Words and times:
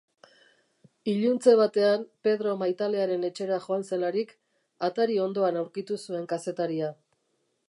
Iluntze 1.11 1.53
batean 1.59 2.07
Pedro 2.29 2.55
maitalearen 2.63 3.29
etxera 3.31 3.61
joan 3.69 3.87
zelarik, 3.93 4.35
atari 4.91 5.23
ondoan 5.29 5.65
aurkitu 5.65 6.03
zuen 6.07 6.31
kazetaria. 6.35 6.95